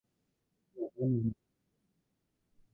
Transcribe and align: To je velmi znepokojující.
To 0.73 0.79
je 0.79 0.87
velmi 0.97 1.11
znepokojující. 1.19 1.39